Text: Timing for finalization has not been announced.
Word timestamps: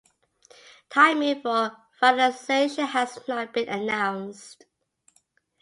Timing 0.89 1.43
for 1.43 1.77
finalization 2.01 2.87
has 2.87 3.19
not 3.27 3.53
been 3.53 3.69
announced. 3.69 4.65